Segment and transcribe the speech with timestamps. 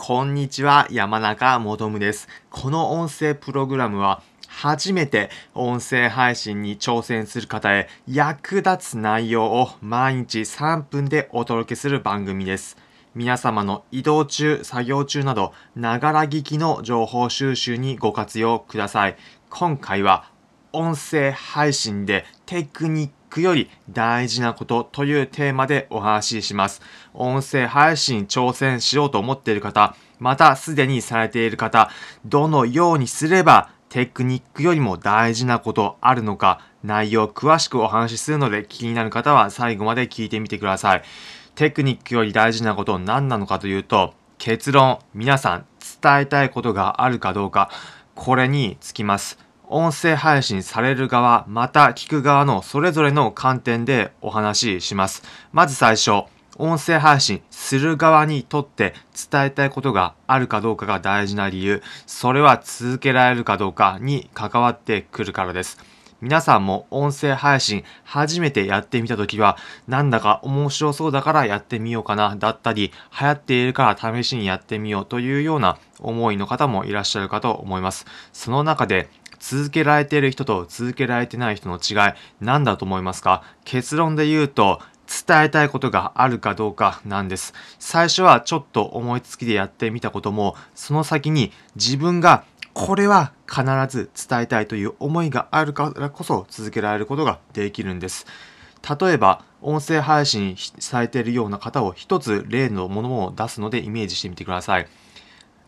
[0.00, 2.28] こんにちは、山中もとむです。
[2.50, 12.78] この音声プログラムは、初めて音声配信に挑戦する方へ役立つ内容を毎日3分でお届けする番組です。
[13.16, 19.16] 皆様の移動中、作業中など、ながら聞きの情報収集にご活用ください。
[19.50, 20.30] 今回は
[20.72, 26.82] 音声配信でテクニックより大事なことというテーマでお話しします。
[27.14, 31.90] 音声配信挑戦しようと思っている方、またすでにされている方、
[32.24, 41.02] どのようにすればテクニックよりも大事なことあるのか、内容詳しくお話しするので気になる方は最後まで聞いてみてください。
[41.54, 45.66] テクニックより大事なこと何なのかというと、結論、皆さん
[46.00, 47.70] 伝えたいことがあるかどうか、
[48.14, 49.47] これにつきます。
[49.70, 55.22] 音声配信される側、また聞く側のそれぞれの観点でお話しします。
[55.52, 56.22] まず最初、
[56.56, 58.94] 音声配信する側にとって
[59.30, 65.78] 伝えたいことがあるかどうかが大事な理由、それは続けられるかどうかに関わってくるからです。
[66.22, 72.90] 皆さんも音声配信初めてやってみたときは、なんだか面白そうだからやってみようかな、だったり、
[73.20, 78.06] 流行っているから試しにやってみようというような思いの方もいらっしゃるかと思います。
[78.32, 83.42] その中で、続けられている人と続けられてない人の違い、何だと思いますか？
[83.64, 84.80] 結論で言うと、
[85.26, 87.54] 伝えたいことがあるかどうかなんです。
[87.78, 92.44] 最初はちょっと思いつきでやってみたことも、その先に自分が
[92.74, 98.26] これは必ず伝えたいという思いがあるからこそ続けられることができるんです。
[99.00, 104.86] 例えば、音声配信されているような方を一つ例のものを出すのでイメージしてみてください。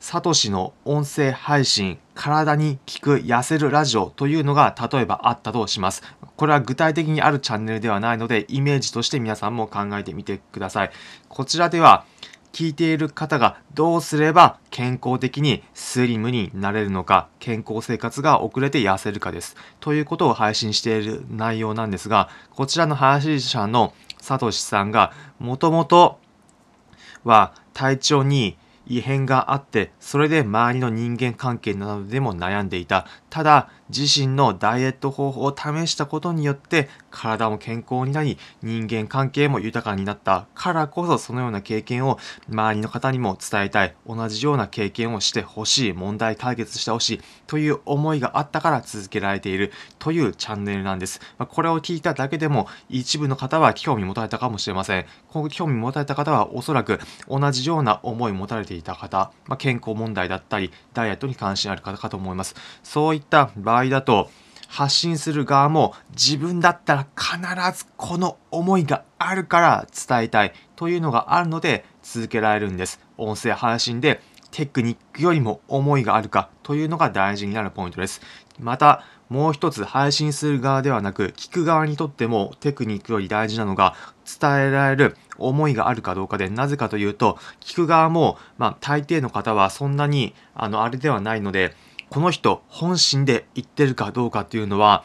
[0.00, 6.02] サトシの音声配信、体に効く痩せるラジオというのが例えばあったとします。
[6.36, 10.90] これは具体的にあるチャンネルではないので、イメージとして皆さんも考えてみてください。
[11.28, 12.06] こちらでは、
[12.52, 19.54] 聞いている方がどうすれば健康的にスリムになれるのか、健康生活が遅れて痩せるかです。
[19.80, 26.18] ということを配信している内容なんですが、こちらの配信者のサトシさんがもともと
[27.22, 33.06] は体調に異変があって、それで周りの人間関係などでも悩んでいた。
[33.28, 40.46] ただ、自身のダイエット方法を試したことによって体も健康になり人間関係も豊かになった。
[40.54, 42.18] からこそそのような経験を
[42.48, 43.94] 周りの方にも伝えたい。
[44.06, 47.20] 同じような経験をしてほしい問題解決してほしい。
[47.46, 49.72] という思いがあったから続けられている。
[49.98, 55.06] というチャンネルなんです、まこれを聞いただけでも一部の方は興味持たれたかもしれません。
[55.50, 62.54] 興味持たれた方はおそらく同じような思いを持たれていた方、ま、健康問題だったりダイエットに関心ある方かと思います。
[62.82, 64.30] そういった場合合だと
[64.68, 73.00] 発信する側も自分だったら必ずこの思いがあるから伝えたいというのがあるので続けられるんです。
[73.18, 74.20] 音声配信で
[74.52, 78.20] テクニックよりも思いがあるかというのが大事になるポイントです。
[78.58, 83.94] また、もう一つ配信する側ではなく聞く側にとってもテクニックより大事なのが
[84.40, 91.76] 伝えられる思いがあるかどうかでなぜかというと聞く側もまあ大抵の方はそんなにあのあれではないので
[92.10, 95.04] この人本心で言ってるかどうかっていうのは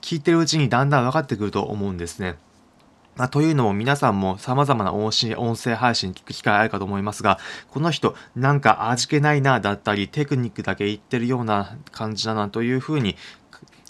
[0.00, 2.36] 聞いてるうちにだんだん分かってくると思うんですね。
[3.16, 7.38] まあ、というのも皆さんも様々な音声配信聞く機会あるかと思いますが、
[7.70, 13.16] この人なんか味気ないなだったりテクニックだけ言ってるような感じだなというふうに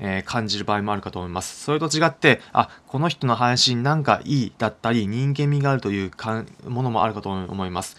[0.00, 1.64] えー、感じる場合もあるかと思います。
[1.64, 6.12] それと違って、あ、この人の配信なんかいいだったり、人間味があるという
[6.68, 7.96] ものもあるかと思います。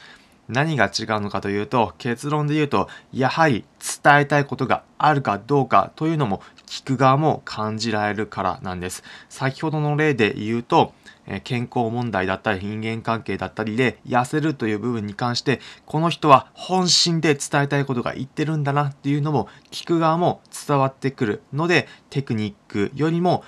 [0.49, 3.63] 何が違うのかというと結論で言うとやはり
[4.03, 9.03] 伝えたいことがあるかどうかというのも聞く側も感じられるからなんです。
[9.29, 10.93] 先ほどの例で言うと
[11.43, 23.43] 健康問題だったり人間関係だったりで痩せるという部分に関してこの人は本心で伝えたいことが言ってるんだなっていうのも聞く側も伝わってくるのでテクニックよりも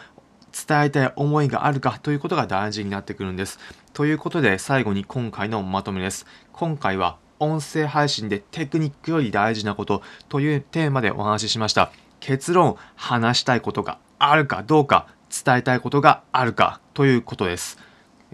[0.51, 3.59] 伝えたい思いがあるかということが大事になってくるんです。
[3.93, 6.25] ということで最後に今回のまとめです。
[6.53, 11.91] 今回は音声配信でテクニックより大事なことというテーマでお話ししました。
[12.19, 15.07] 結論、話したいことがあるかどうか、
[15.43, 17.79] 伝えたいことがあるかということです。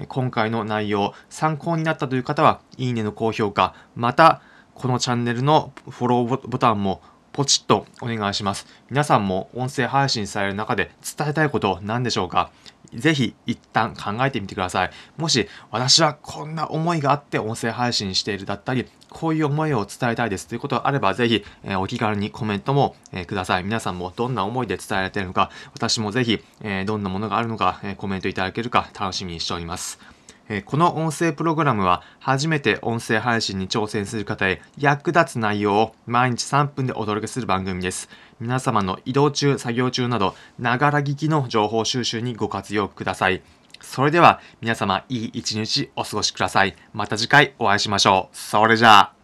[0.09, 4.41] 今回の内容、参考になったという方は、いいねの高評価、また、
[4.75, 7.01] このチャンネルのフォローボタンも
[7.37, 8.65] ポチッとお願いします。
[8.89, 12.49] 皆さんも音声配信される中で伝えたいこと何でしょうか？
[12.95, 14.89] ぜひ一旦考えてみてください。
[15.17, 23.63] もし私はこんな思いがあって音声配信しているだったり、こういう思いを伝えたいですということがあれば、ぜひ、え、お気軽にコメントも、え、ください。
[23.63, 29.99] 皆さんもどんな思いで伝えられているのか、私もぜひ、え、どんなものがあるのか、えコメントいただけるか楽しみにしております。
[30.49, 38.09] えこの音声プログラムは初めて音声配信に挑戦する方へ役立つ内容を毎日3分でお届けする番組です。
[38.39, 43.41] 皆様の移動中、作業中など、ながら聞きの情報収集にご活用ください。
[43.81, 46.75] それでは皆様いい一日お過ごしください。
[46.93, 48.35] また次回お会いしましょう。
[48.35, 49.16] それじゃあ。